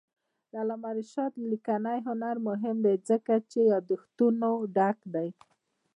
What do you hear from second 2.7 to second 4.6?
دی ځکه چې یادښتونه